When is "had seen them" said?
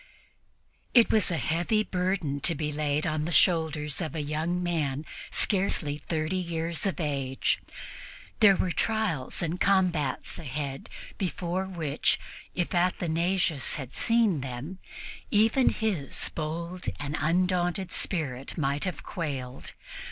13.75-14.79